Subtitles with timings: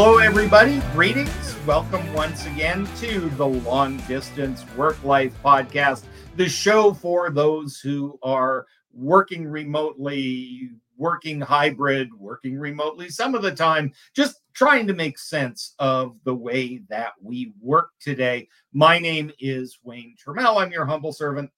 [0.00, 0.80] Hello, everybody.
[0.92, 1.56] Greetings.
[1.66, 6.04] Welcome once again to the Long Distance Work Life Podcast,
[6.36, 13.50] the show for those who are working remotely, working hybrid, working remotely some of the
[13.50, 18.46] time, just trying to make sense of the way that we work today.
[18.72, 20.62] My name is Wayne Turmel.
[20.62, 21.50] I'm your humble servant.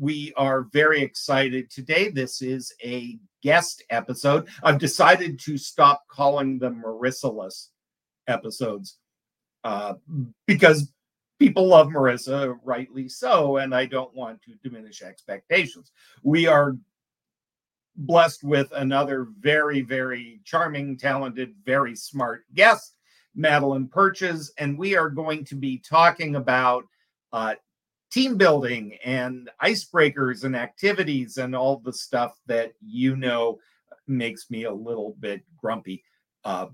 [0.00, 2.08] We are very excited today.
[2.08, 4.48] This is a guest episode.
[4.62, 7.72] I've decided to stop calling them Marissa-less
[8.26, 8.98] episodes
[9.64, 9.94] uh,
[10.46, 10.92] because
[11.38, 15.90] people love Marissa, rightly so, and I don't want to diminish expectations.
[16.22, 16.76] We are
[17.96, 22.96] blessed with another very, very charming, talented, very smart guest,
[23.34, 26.84] Madeline Purches, and we are going to be talking about
[27.32, 27.54] uh,
[28.10, 33.58] team building and icebreakers and activities and all the stuff that you know
[34.06, 36.04] makes me a little bit grumpy.
[36.44, 36.66] Uh,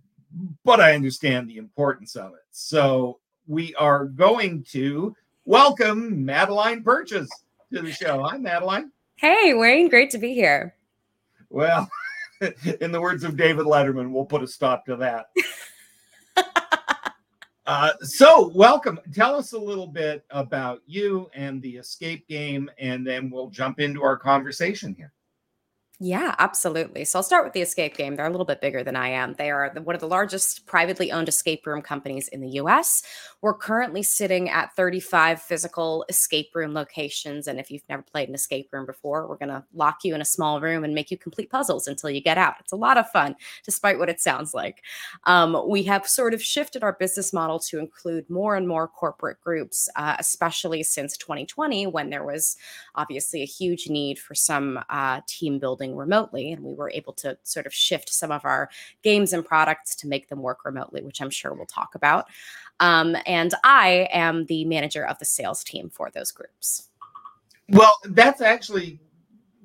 [0.64, 2.44] but I understand the importance of it.
[2.50, 5.14] So we are going to
[5.44, 7.30] welcome Madeline Purches
[7.72, 8.22] to the show.
[8.22, 8.92] Hi, Madeline.
[9.16, 9.88] Hey, Wayne.
[9.88, 10.74] Great to be here.
[11.48, 11.88] Well,
[12.80, 15.26] in the words of David Letterman, we'll put a stop to that.
[17.66, 18.98] uh, so, welcome.
[19.12, 23.80] Tell us a little bit about you and the escape game, and then we'll jump
[23.80, 25.12] into our conversation here.
[26.02, 27.04] Yeah, absolutely.
[27.04, 28.16] So I'll start with the escape game.
[28.16, 29.34] They're a little bit bigger than I am.
[29.34, 33.02] They are the, one of the largest privately owned escape room companies in the US.
[33.42, 37.46] We're currently sitting at 35 physical escape room locations.
[37.46, 40.22] And if you've never played an escape room before, we're going to lock you in
[40.22, 42.54] a small room and make you complete puzzles until you get out.
[42.60, 44.82] It's a lot of fun, despite what it sounds like.
[45.24, 49.38] Um, we have sort of shifted our business model to include more and more corporate
[49.42, 52.56] groups, uh, especially since 2020, when there was
[52.94, 56.52] obviously a huge need for some uh, team building remotely.
[56.52, 58.70] And we were able to sort of shift some of our
[59.02, 62.26] games and products to make them work remotely, which I'm sure we'll talk about.
[62.80, 66.88] Um, and I am the manager of the sales team for those groups.
[67.68, 69.00] Well, that's actually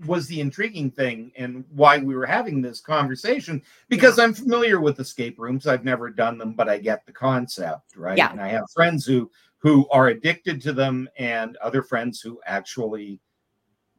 [0.05, 4.99] was the intriguing thing and why we were having this conversation because I'm familiar with
[4.99, 5.67] escape rooms.
[5.67, 8.17] I've never done them, but I get the concept, right?
[8.17, 8.31] Yeah.
[8.31, 13.19] And I have friends who who are addicted to them and other friends who actually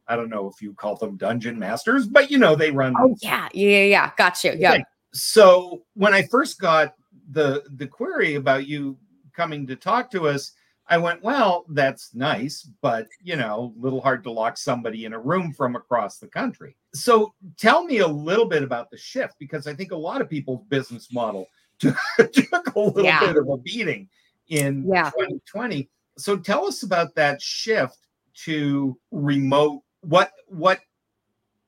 [0.07, 2.93] I don't know if you call them dungeon masters, but you know, they run.
[2.99, 3.49] Oh, yeah.
[3.53, 3.83] Yeah.
[3.83, 4.11] Yeah.
[4.17, 4.53] Got you.
[4.57, 4.77] Yeah.
[5.13, 6.95] So when I first got
[7.31, 8.97] the the query about you
[9.33, 10.53] coming to talk to us,
[10.89, 15.13] I went, well, that's nice, but you know, a little hard to lock somebody in
[15.13, 16.75] a room from across the country.
[16.93, 20.29] So tell me a little bit about the shift because I think a lot of
[20.29, 21.47] people's business model
[21.79, 23.19] took, took a little yeah.
[23.19, 24.09] bit of a beating
[24.49, 25.09] in yeah.
[25.11, 25.89] 2020.
[26.17, 28.07] So tell us about that shift
[28.45, 30.79] to remote what what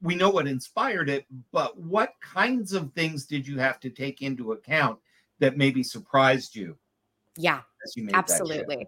[0.01, 4.21] we know what inspired it, but what kinds of things did you have to take
[4.21, 4.97] into account
[5.39, 6.77] that maybe surprised you?
[7.37, 7.61] Yeah,
[8.13, 8.87] absolutely.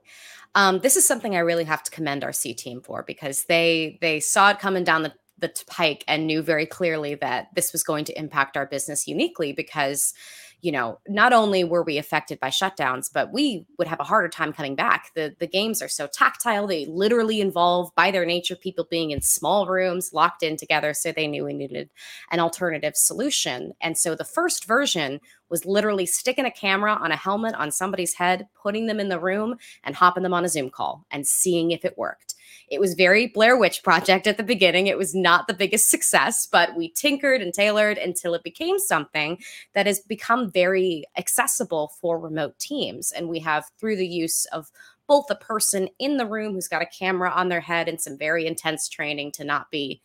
[0.56, 3.98] Um, this is something I really have to commend our C team for because they
[4.02, 7.84] they saw it coming down the the pike and knew very clearly that this was
[7.84, 10.14] going to impact our business uniquely because
[10.62, 14.30] you know, not only were we affected by shutdowns, but we would have a harder
[14.30, 15.12] time coming back.
[15.16, 19.22] The the games are so tactile; they literally involve, by their nature, people being in
[19.22, 20.94] small rooms, locked in together.
[20.94, 21.90] So they knew we needed
[22.32, 23.74] an alternative solution.
[23.82, 28.14] And so the first version was literally sticking a camera on a helmet on somebody's
[28.16, 31.72] head, putting them in the room, and hopping them on a Zoom call and seeing
[31.72, 32.31] if it worked.
[32.72, 34.88] It was very Blair Witch Project at the beginning.
[34.88, 39.40] It was not the biggest success, but we tinkered and tailored until it became something
[39.76, 43.12] that has become very accessible for remote teams.
[43.12, 44.72] And we have, through the use of
[45.06, 48.18] both a person in the room who's got a camera on their head and some
[48.18, 50.02] very intense training to not be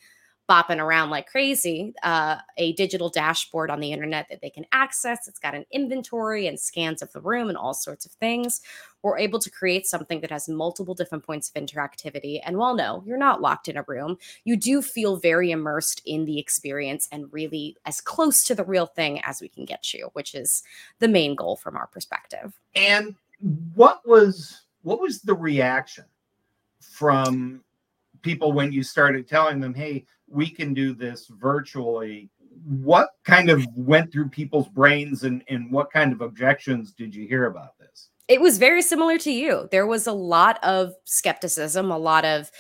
[0.48, 5.26] bopping around like crazy, uh, a digital dashboard on the internet that they can access.
[5.26, 8.60] It's got an inventory and scans of the room and all sorts of things.
[9.02, 12.40] We're able to create something that has multiple different points of interactivity.
[12.44, 16.24] And while no, you're not locked in a room, you do feel very immersed in
[16.24, 20.10] the experience and really as close to the real thing as we can get you,
[20.12, 20.62] which is
[21.00, 22.58] the main goal from our perspective.
[22.74, 23.16] And
[23.74, 26.04] what was what was the reaction
[26.80, 27.64] from
[28.26, 32.28] people when you started telling them, hey, we can do this virtually
[32.64, 37.28] what kind of went through people's brains and, and what kind of objections did you
[37.28, 39.68] hear about this it was very similar to you.
[39.70, 42.50] There was a lot of skepticism, a lot of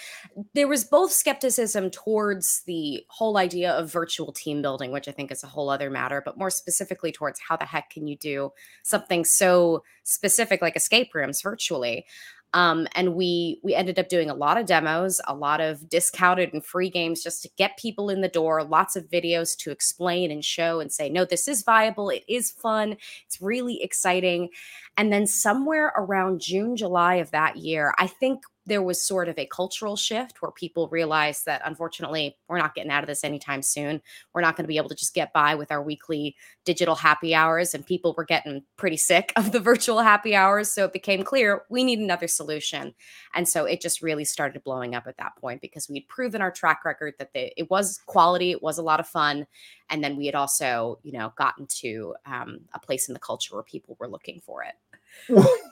[0.54, 5.32] there was both skepticism towards the whole idea of virtual team building, which I think
[5.32, 8.52] is a whole other matter, but more specifically towards how the heck can you do
[8.84, 12.06] something so specific like escape rooms virtually.
[12.52, 16.52] Um, and we we ended up doing a lot of demos, a lot of discounted
[16.52, 20.30] and free games just to get people in the door, lots of videos to explain
[20.30, 22.96] and show and say, no, this is viable, it is fun,
[23.26, 24.48] it's really exciting.
[24.96, 29.38] And then somewhere around June, July of that year, I think there was sort of
[29.38, 33.62] a cultural shift where people realized that unfortunately we're not getting out of this anytime
[33.62, 34.02] soon.
[34.34, 36.34] We're not going to be able to just get by with our weekly
[36.64, 40.70] digital happy hours, and people were getting pretty sick of the virtual happy hours.
[40.70, 42.94] So it became clear we need another solution.
[43.34, 46.50] And so it just really started blowing up at that point because we'd proven our
[46.50, 49.46] track record that it was quality, it was a lot of fun.
[49.88, 53.54] And then we had also, you know, gotten to um, a place in the culture
[53.54, 54.74] where people were looking for it.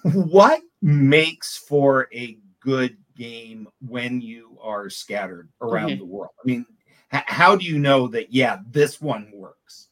[0.05, 5.99] What makes for a good game when you are scattered around mm-hmm.
[6.01, 6.33] the world?
[6.43, 6.67] I mean,
[7.13, 9.89] h- how do you know that, yeah, this one works?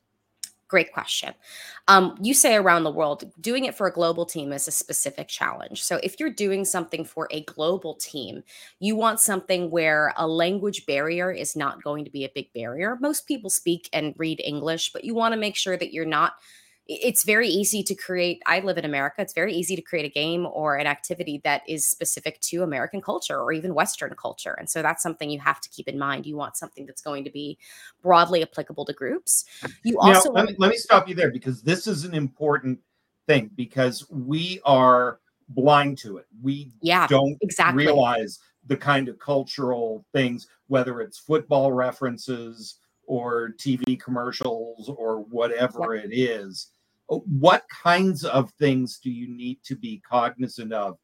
[0.68, 1.34] Great question.
[1.86, 5.28] Um, you say around the world, doing it for a global team is a specific
[5.28, 5.82] challenge.
[5.82, 8.42] So, if you're doing something for a global team,
[8.80, 12.96] you want something where a language barrier is not going to be a big barrier.
[13.02, 16.36] Most people speak and read English, but you want to make sure that you're not
[16.88, 20.08] it's very easy to create i live in america it's very easy to create a
[20.08, 24.68] game or an activity that is specific to american culture or even western culture and
[24.68, 27.30] so that's something you have to keep in mind you want something that's going to
[27.30, 27.58] be
[28.02, 29.44] broadly applicable to groups.
[29.84, 32.78] You also now, let, me, let me stop you there because this is an important
[33.26, 36.26] thing because we are blind to it.
[36.42, 37.84] We yeah don't exactly.
[37.84, 42.76] realize the kind of cultural things whether it's football references
[43.06, 46.68] or TV commercials or whatever it is.
[47.20, 50.98] What kinds of things do you need to be cognizant of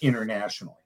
[0.00, 0.76] internationally?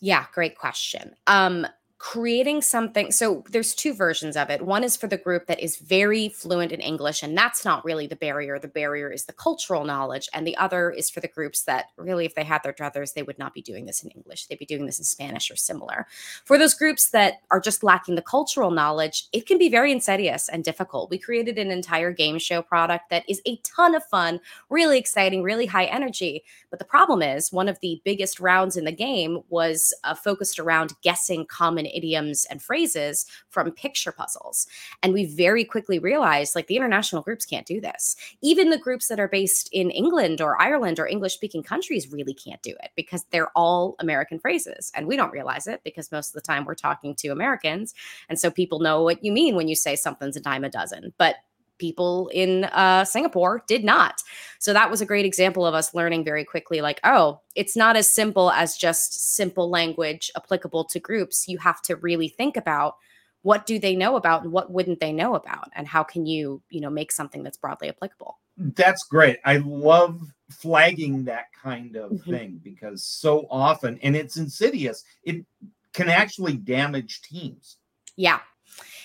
[0.00, 1.14] Yeah, great question.
[1.26, 1.66] Um,
[2.02, 4.60] creating something so there's two versions of it.
[4.60, 8.08] One is for the group that is very fluent in english and that's not really
[8.08, 8.58] the barrier.
[8.58, 12.24] The barrier is the cultural knowledge and the other is for the groups that really
[12.24, 14.46] if they had their druthers they would not be doing this in english.
[14.46, 16.08] They'd be doing this in spanish or similar.
[16.44, 20.48] For those groups that are just lacking the cultural knowledge it can be very insidious
[20.48, 21.08] and difficult.
[21.08, 24.40] We created an entire game show product that is a ton of fun
[24.70, 26.42] really exciting really high energy.
[26.68, 30.58] But the problem is one of the biggest rounds in the game was uh, focused
[30.58, 34.66] around guessing common idioms and phrases from picture puzzles.
[35.02, 38.16] And we very quickly realized like the international groups can't do this.
[38.40, 42.34] Even the groups that are based in England or Ireland or English speaking countries really
[42.34, 44.90] can't do it because they're all American phrases.
[44.94, 47.94] And we don't realize it because most of the time we're talking to Americans.
[48.28, 51.12] And so people know what you mean when you say something's a dime a dozen.
[51.18, 51.36] But
[51.82, 54.22] people in uh, Singapore did not.
[54.60, 57.96] So that was a great example of us learning very quickly like, oh, it's not
[57.96, 61.48] as simple as just simple language applicable to groups.
[61.48, 62.94] You have to really think about
[63.42, 66.62] what do they know about and what wouldn't they know about and how can you,
[66.70, 68.38] you know, make something that's broadly applicable.
[68.56, 69.38] That's great.
[69.44, 70.20] I love
[70.50, 72.30] flagging that kind of mm-hmm.
[72.30, 75.02] thing because so often and it's insidious.
[75.24, 75.44] It
[75.92, 77.78] can actually damage teams.
[78.14, 78.38] Yeah,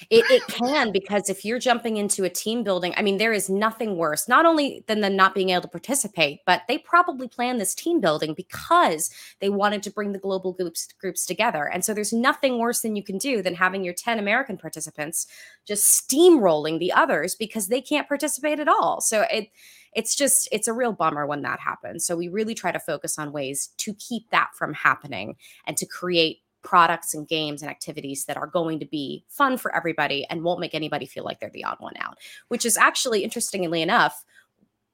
[0.10, 3.50] it, it can because if you're jumping into a team building, I mean, there is
[3.50, 7.60] nothing worse, not only than them not being able to participate, but they probably planned
[7.60, 9.10] this team building because
[9.40, 11.66] they wanted to bring the global groups groups together.
[11.66, 15.28] And so there's nothing worse than you can do than having your 10 American participants
[15.66, 19.02] just steamrolling the others because they can't participate at all.
[19.02, 19.50] So it
[19.94, 22.06] it's just it's a real bummer when that happens.
[22.06, 25.36] So we really try to focus on ways to keep that from happening
[25.66, 29.74] and to create products and games and activities that are going to be fun for
[29.74, 32.18] everybody and won't make anybody feel like they're the odd one out,
[32.50, 34.26] which is actually interestingly enough,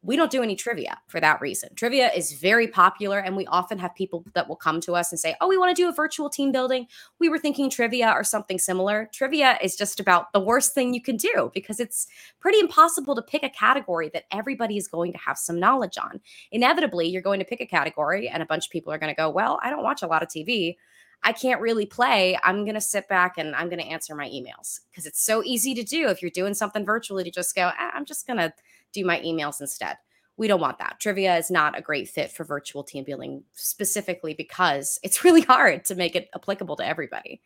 [0.03, 1.69] we don't do any trivia for that reason.
[1.75, 5.19] Trivia is very popular, and we often have people that will come to us and
[5.19, 6.85] say, Oh, we want to do a virtual team building.
[7.19, 9.09] We were thinking trivia or something similar.
[9.13, 12.05] Trivia is just about the worst thing you can do because it's
[12.39, 16.19] pretty impossible to pick a category that everybody is going to have some knowledge on.
[16.51, 19.19] Inevitably, you're going to pick a category, and a bunch of people are going to
[19.19, 20.75] go, Well, I don't watch a lot of TV.
[21.23, 24.27] I can't really play, I'm going to sit back and I'm going to answer my
[24.29, 27.71] emails because it's so easy to do if you're doing something virtually to just go,
[27.77, 28.53] ah, I'm just going to
[28.91, 29.97] do my emails instead.
[30.35, 30.99] We don't want that.
[30.99, 35.85] Trivia is not a great fit for virtual team building specifically because it's really hard
[35.85, 37.41] to make it applicable to everybody.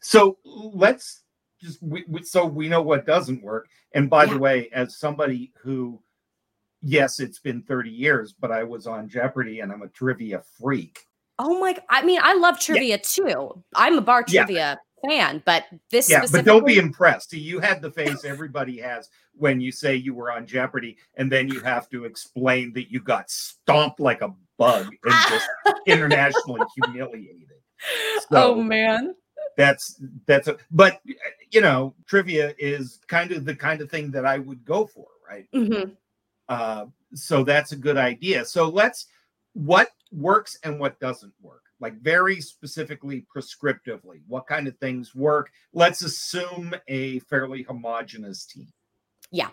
[0.00, 1.22] So let's
[1.60, 3.68] just we, we, so we know what doesn't work.
[3.92, 4.34] And by yeah.
[4.34, 6.00] the way, as somebody who
[6.84, 11.06] yes, it's been 30 years, but I was on Jeopardy and I'm a trivia freak.
[11.38, 11.76] Oh my!
[11.88, 12.96] I mean, I love trivia yeah.
[13.02, 13.64] too.
[13.74, 15.10] I'm a bar trivia yeah.
[15.10, 16.08] fan, but this.
[16.08, 17.32] Yeah, but don't be impressed.
[17.32, 21.48] You had the face everybody has when you say you were on Jeopardy, and then
[21.48, 25.48] you have to explain that you got stomped like a bug and just
[25.86, 27.48] internationally humiliated.
[27.82, 29.14] Oh, so, oh man,
[29.56, 30.56] that's that's a.
[30.70, 31.00] But
[31.50, 35.06] you know, trivia is kind of the kind of thing that I would go for,
[35.28, 35.46] right?
[35.52, 35.90] Mm-hmm.
[36.48, 38.44] Uh, so that's a good idea.
[38.44, 39.06] So let's
[39.54, 41.62] what works and what doesn't work.
[41.80, 48.68] like very specifically prescriptively what kind of things work let's assume a fairly homogenous team
[49.30, 49.48] yeah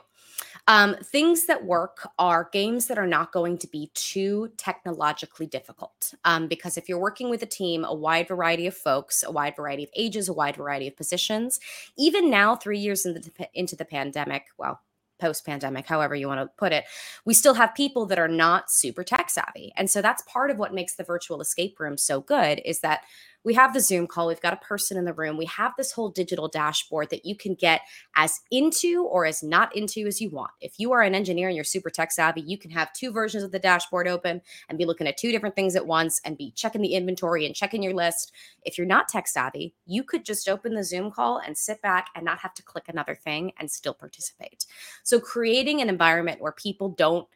[0.67, 6.13] um, things that work are games that are not going to be too technologically difficult.
[6.23, 9.55] Um, because if you're working with a team, a wide variety of folks, a wide
[9.55, 11.59] variety of ages, a wide variety of positions,
[11.97, 14.81] even now, three years into the, into the pandemic, well,
[15.21, 16.83] post pandemic, however you want to put it,
[17.23, 19.71] we still have people that are not super tech savvy.
[19.77, 23.03] And so that's part of what makes the virtual escape room so good is that
[23.43, 25.91] we have the Zoom call, we've got a person in the room, we have this
[25.91, 27.81] whole digital dashboard that you can get
[28.15, 30.51] as into or as not into as you want.
[30.61, 33.43] If you are an engineer and you're super tech savvy, you can have two versions
[33.43, 36.51] of the dashboard open and be looking at two different things at once and be
[36.51, 38.31] checking the inventory and checking your list.
[38.63, 42.09] If you're not tech savvy, you could just open the Zoom call and sit back
[42.15, 44.65] and not have to click another thing and still participate.
[45.03, 47.27] So creating an environment where people don't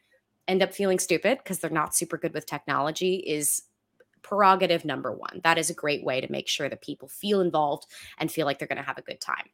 [0.47, 3.63] end up feeling stupid because they're not super good with technology is
[4.25, 5.39] prerogative number one.
[5.43, 7.85] That is a great way to make sure that people feel involved
[8.17, 9.45] and feel like they're going to have a good time.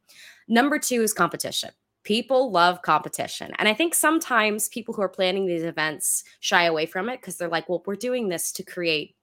[0.48, 1.72] Number two is competition.
[2.04, 3.52] People love competition.
[3.60, 7.36] And I think sometimes people who are planning these events shy away from it because
[7.36, 9.16] they're like, well, we're doing this to create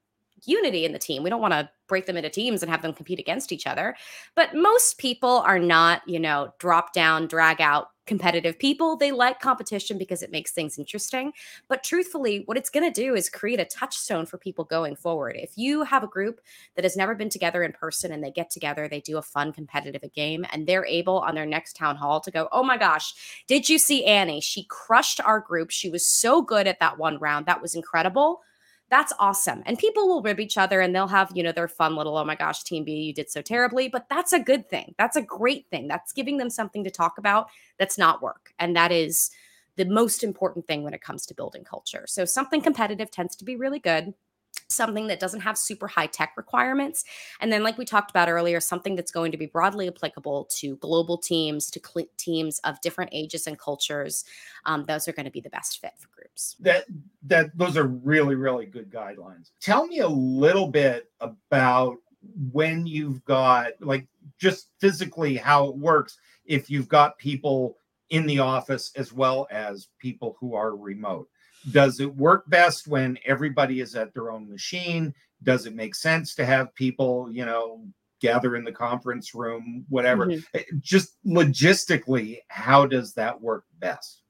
[0.44, 1.22] unity in the team.
[1.22, 3.96] We don't want to break them into teams and have them compete against each other.
[4.34, 8.96] But most people are not, you know, drop down, drag out competitive people.
[8.96, 11.32] They like competition because it makes things interesting.
[11.68, 15.36] But truthfully, what it's going to do is create a touchstone for people going forward.
[15.38, 16.40] If you have a group
[16.74, 19.52] that has never been together in person and they get together, they do a fun
[19.52, 23.42] competitive game, and they're able on their next town hall to go, Oh my gosh,
[23.46, 24.40] did you see Annie?
[24.40, 25.70] She crushed our group.
[25.70, 27.44] She was so good at that one round.
[27.44, 28.40] That was incredible
[28.90, 29.62] that's awesome.
[29.66, 32.24] And people will rib each other and they'll have, you know, their fun little, oh
[32.24, 33.88] my gosh, Team B, you did so terribly.
[33.88, 34.94] But that's a good thing.
[34.98, 35.88] That's a great thing.
[35.88, 38.54] That's giving them something to talk about that's not work.
[38.58, 39.30] And that is
[39.76, 42.04] the most important thing when it comes to building culture.
[42.06, 44.14] So something competitive tends to be really good
[44.68, 47.04] something that doesn't have super high tech requirements.
[47.40, 50.76] And then, like we talked about earlier, something that's going to be broadly applicable to
[50.76, 54.24] global teams, to cl- teams of different ages and cultures.
[54.64, 56.56] Um, those are going to be the best fit for groups.
[56.60, 56.84] That
[57.22, 59.50] that those are really really good guidelines.
[59.60, 61.96] Tell me a little bit about
[62.52, 64.06] when you've got like
[64.38, 67.76] just physically how it works if you've got people
[68.10, 71.28] in the office as well as people who are remote
[71.72, 75.14] does it work best when everybody is at their own machine?
[75.42, 77.84] Does it make sense to have people, you know,
[78.20, 80.26] gather in the conference room, whatever?
[80.26, 80.40] Mm-hmm.
[80.54, 84.22] Eh, just logistically, how does that work best?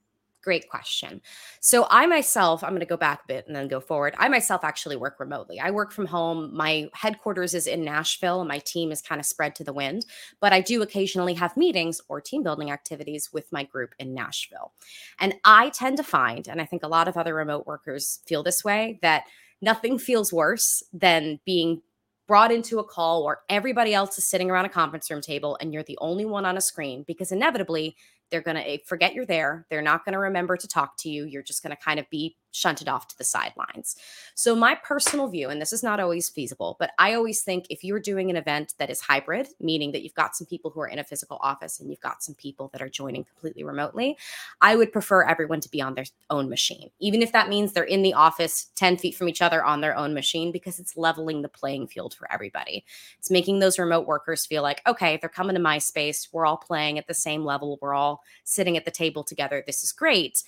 [0.43, 1.21] Great question.
[1.61, 4.15] So, I myself, I'm going to go back a bit and then go forward.
[4.19, 5.59] I myself actually work remotely.
[5.59, 6.55] I work from home.
[6.55, 10.07] My headquarters is in Nashville, and my team is kind of spread to the wind.
[10.41, 14.73] But I do occasionally have meetings or team building activities with my group in Nashville.
[15.19, 18.43] And I tend to find, and I think a lot of other remote workers feel
[18.43, 19.25] this way, that
[19.61, 21.83] nothing feels worse than being
[22.29, 25.73] brought into a call where everybody else is sitting around a conference room table and
[25.73, 27.97] you're the only one on a screen because inevitably
[28.31, 29.67] they're going to eh, forget you're there.
[29.71, 31.25] They're not going to remember to talk to you.
[31.25, 33.97] You're just going to kind of be shunted off to the sidelines.
[34.35, 37.85] So, my personal view, and this is not always feasible, but I always think if
[37.85, 40.89] you're doing an event that is hybrid, meaning that you've got some people who are
[40.89, 44.17] in a physical office and you've got some people that are joining completely remotely,
[44.61, 47.85] I would prefer everyone to be on their own machine, even if that means they're
[47.85, 51.43] in the office 10 feet from each other on their own machine, because it's leveling
[51.43, 52.85] the playing field for everybody.
[53.19, 56.29] It's making those remote workers feel like, okay, they're coming to my space.
[56.33, 57.79] We're all playing at the same level.
[57.81, 59.63] We're all sitting at the table together.
[59.67, 60.43] This is great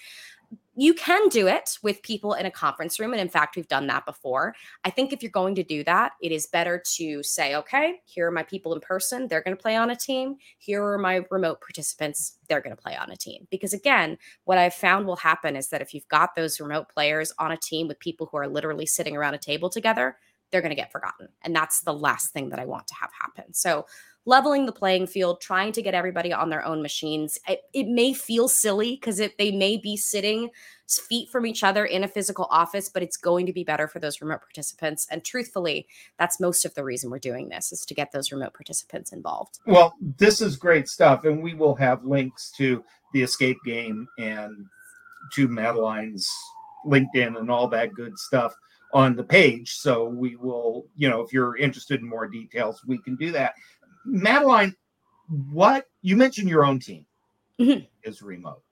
[0.76, 3.12] you can do it with people in a conference room.
[3.12, 4.54] And in fact, we've done that before.
[4.84, 8.28] I think if you're going to do that, it is better to say, okay, here
[8.28, 9.28] are my people in person.
[9.28, 10.36] They're going to play on a team.
[10.58, 12.38] Here are my remote participants.
[12.48, 13.46] They're going to play on a team.
[13.50, 17.32] Because again, what I've found will happen is that if you've got those remote players
[17.38, 20.16] on a team with people who are literally sitting around a table together,
[20.50, 21.28] they're going to get forgotten.
[21.42, 23.52] And that's the last thing that I want to have happen.
[23.54, 23.86] So
[24.26, 27.38] leveling the playing field, trying to get everybody on their own machines.
[27.48, 30.50] It, it may feel silly because they may be sitting
[30.88, 34.00] feet from each other in a physical office, but it's going to be better for
[34.00, 35.06] those remote participants.
[35.10, 35.86] And truthfully,
[36.18, 39.60] that's most of the reason we're doing this is to get those remote participants involved.
[39.66, 41.24] Well, this is great stuff.
[41.24, 44.66] And we will have links to the escape game and
[45.32, 46.28] to Madeline's
[46.86, 48.54] LinkedIn and all that good stuff
[48.92, 49.74] on the page.
[49.74, 53.54] So we will, you know, if you're interested in more details, we can do that.
[54.04, 54.74] Madeline,
[55.50, 57.06] what you mentioned your own team
[57.60, 57.84] mm-hmm.
[58.02, 58.62] is remote.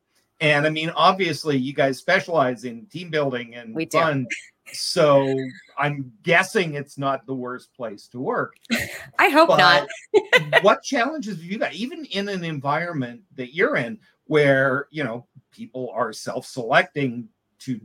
[0.41, 4.27] And I mean, obviously, you guys specialize in team building and we fun.
[4.73, 5.35] So
[5.79, 8.55] I'm guessing it's not the worst place to work.
[9.19, 10.63] I hope but not.
[10.63, 15.27] what challenges have you got, even in an environment that you're in where, you know,
[15.51, 17.29] people are self selecting
[17.61, 17.81] to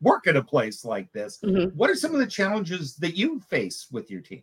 [0.00, 1.38] work at a place like this.
[1.44, 1.76] Mm-hmm.
[1.76, 4.42] What are some of the challenges that you face with your team?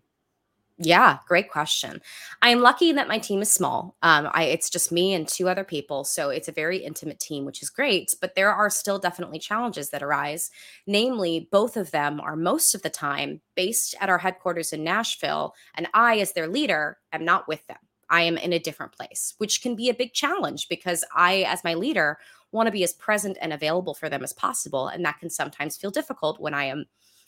[0.79, 2.01] Yeah, great question.
[2.43, 3.96] I am lucky that my team is small.
[4.03, 7.46] Um, I it's just me and two other people, so it's a very intimate team,
[7.46, 8.13] which is great.
[8.22, 10.51] But there are still definitely challenges that arise.
[10.86, 15.55] Namely, both of them are most of the time based at our headquarters in Nashville,
[15.74, 17.77] and I, as their leader, am not with them.
[18.12, 21.63] I am in a different place, which can be a big challenge because I, as
[21.63, 22.19] my leader,
[22.51, 25.75] want to be as present and available for them as possible, and that can sometimes
[25.75, 26.86] feel difficult when I am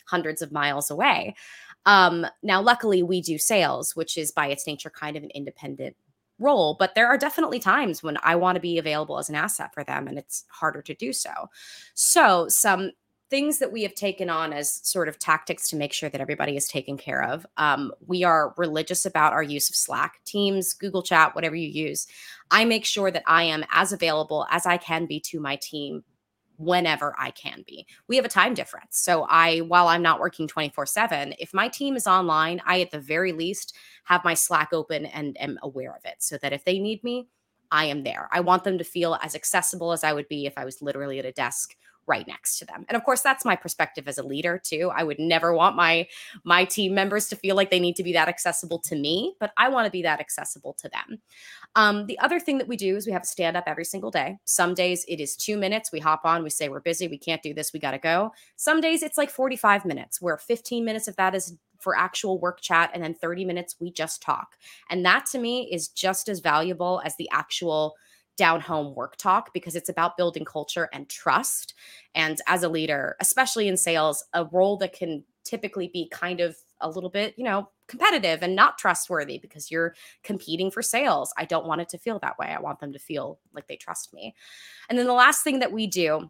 [0.07, 1.35] hundreds of miles away.
[1.85, 5.95] Um, now, luckily, we do sales, which is by its nature kind of an independent
[6.39, 9.73] role, but there are definitely times when I want to be available as an asset
[9.73, 11.31] for them and it's harder to do so.
[11.93, 12.91] So, some
[13.29, 16.57] things that we have taken on as sort of tactics to make sure that everybody
[16.57, 17.45] is taken care of.
[17.57, 22.07] Um, we are religious about our use of Slack, Teams, Google Chat, whatever you use.
[22.49, 26.03] I make sure that I am as available as I can be to my team
[26.59, 27.87] whenever I can be.
[28.07, 28.97] We have a time difference.
[28.99, 32.99] So I while I'm not working 24/7, if my team is online, I at the
[32.99, 36.77] very least have my Slack open and am aware of it so that if they
[36.79, 37.29] need me,
[37.71, 38.27] I am there.
[38.31, 41.19] I want them to feel as accessible as I would be if I was literally
[41.19, 41.75] at a desk
[42.09, 42.85] right next to them.
[42.89, 44.91] And of course, that's my perspective as a leader too.
[44.93, 46.07] I would never want my
[46.43, 49.51] my team members to feel like they need to be that accessible to me, but
[49.55, 51.21] I want to be that accessible to them.
[51.75, 54.11] Um, the other thing that we do is we have a stand up every single
[54.11, 54.37] day.
[54.43, 55.91] Some days it is two minutes.
[55.91, 58.33] We hop on, we say we're busy, we can't do this, we got to go.
[58.55, 62.59] Some days it's like 45 minutes, where 15 minutes of that is for actual work
[62.59, 64.57] chat, and then 30 minutes we just talk.
[64.89, 67.95] And that to me is just as valuable as the actual
[68.39, 71.73] down home work talk because it's about building culture and trust.
[72.15, 76.55] And as a leader, especially in sales, a role that can typically be kind of
[76.79, 79.93] a little bit, you know, competitive and not trustworthy because you're
[80.23, 81.33] competing for sales.
[81.37, 82.47] I don't want it to feel that way.
[82.47, 84.33] I want them to feel like they trust me.
[84.89, 86.29] And then the last thing that we do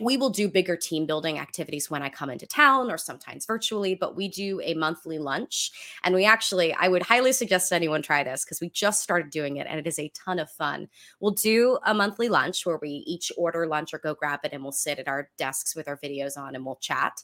[0.00, 3.94] we will do bigger team building activities when I come into town or sometimes virtually,
[3.94, 5.70] but we do a monthly lunch.
[6.02, 9.56] And we actually, I would highly suggest anyone try this because we just started doing
[9.56, 10.88] it and it is a ton of fun.
[11.20, 14.62] We'll do a monthly lunch where we each order lunch or go grab it and
[14.64, 17.22] we'll sit at our desks with our videos on and we'll chat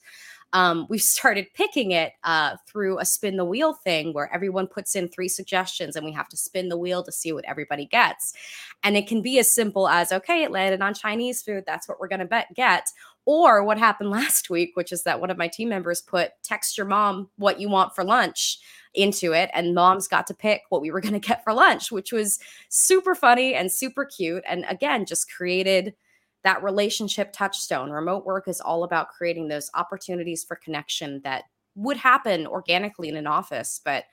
[0.53, 4.95] um, we started picking it uh, through a spin the wheel thing where everyone puts
[4.95, 8.35] in three suggestions and we have to spin the wheel to see what everybody gets.
[8.83, 11.65] And it can be as simple as, okay, it landed on Chinese food.
[11.67, 12.89] That's what we're going to get.
[13.27, 16.77] Or what happened last week, which is that one of my team members put text
[16.77, 18.59] your mom what you want for lunch
[18.95, 21.93] into it and moms got to pick what we were going to get for lunch
[21.93, 25.95] which was super funny and super cute and again just created
[26.45, 27.91] that relationship touchstone.
[27.91, 33.17] Remote work is all about creating those opportunities for connection that would happen organically in
[33.17, 33.81] an office.
[33.85, 34.05] But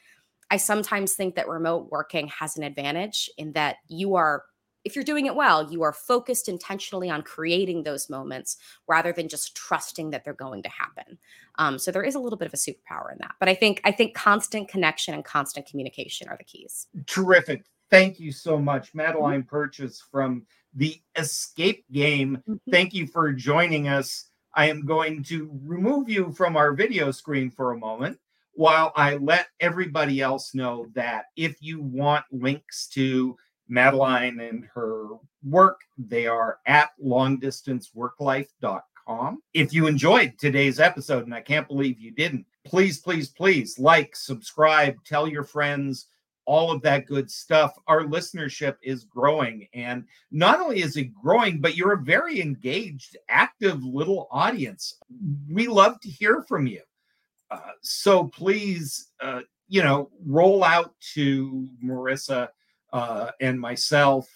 [0.50, 4.44] I sometimes think that remote working has an advantage in that you are,
[4.86, 9.28] if you're doing it well, you are focused intentionally on creating those moments rather than
[9.28, 11.18] just trusting that they're going to happen.
[11.58, 13.36] Um, so there is a little bit of a superpower in that.
[13.40, 16.88] But I think I think constant connection and constant communication are the keys.
[17.06, 17.66] Terrific.
[17.90, 20.46] Thank you so much, Madeline Purches from
[20.78, 22.42] the escape game.
[22.48, 22.72] Mm-hmm.
[22.72, 24.30] Thank you for joining us.
[24.54, 28.18] I am going to remove you from our video screen for a moment
[28.54, 33.36] while I let everybody else know that if you want links to
[33.68, 35.10] Madeline and her
[35.44, 39.44] work, they are at longdistanceworklife.com.
[39.54, 44.16] If you enjoyed today's episode, and I can't believe you didn't, please, please, please like,
[44.16, 46.08] subscribe, tell your friends
[46.48, 47.78] all of that good stuff.
[47.88, 49.68] Our listenership is growing.
[49.74, 54.98] And not only is it growing, but you're a very engaged, active little audience.
[55.52, 56.82] We love to hear from you.
[57.52, 62.48] Uh, so please, uh, you know, roll out to Marissa
[62.94, 64.28] uh, and myself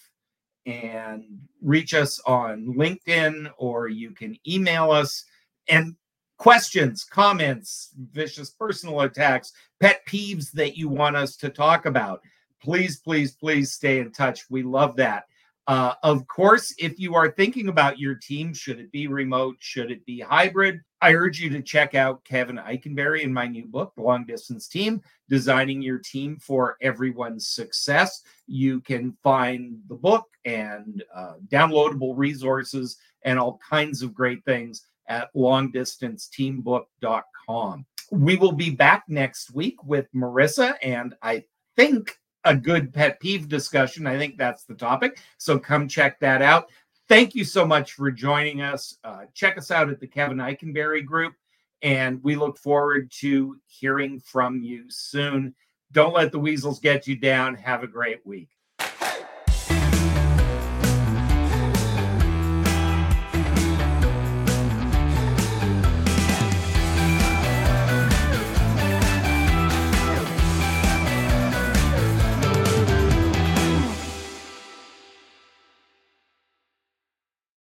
[0.65, 1.24] and
[1.62, 5.26] reach us on LinkedIn or you can email us.
[5.67, 5.95] And
[6.41, 12.19] questions, comments, vicious personal attacks, pet peeves that you want us to talk about,
[12.60, 14.49] please, please, please stay in touch.
[14.49, 15.25] We love that.
[15.67, 19.58] Uh, of course, if you are thinking about your team, should it be remote?
[19.60, 20.80] Should it be hybrid?
[20.99, 24.99] I urge you to check out Kevin Eikenberry in my new book, Long Distance Team
[25.30, 28.23] Designing Your Team for Everyone's Success.
[28.47, 34.88] You can find the book and uh, downloadable resources and all kinds of great things
[35.12, 37.86] at longdistanceteambook.com.
[38.12, 41.43] We will be back next week with Marissa and I
[41.76, 44.08] think a good pet peeve discussion.
[44.08, 45.19] I think that's the topic.
[45.38, 46.69] So come check that out.
[47.08, 48.97] Thank you so much for joining us.
[49.04, 51.34] Uh, check us out at the Kevin Eikenberry Group,
[51.82, 55.54] and we look forward to hearing from you soon.
[55.91, 57.56] Don't let the weasels get you down.
[57.56, 58.47] Have a great week.